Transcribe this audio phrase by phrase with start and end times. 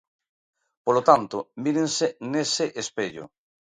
[0.85, 3.23] Polo tanto, mírense nese espello.